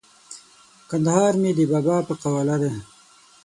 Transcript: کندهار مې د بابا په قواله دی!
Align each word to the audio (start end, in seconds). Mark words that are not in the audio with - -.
کندهار 0.89 1.33
مې 1.41 1.51
د 1.55 1.59
بابا 1.71 1.97
په 2.07 2.13
قواله 2.23 2.55
دی! 2.61 2.73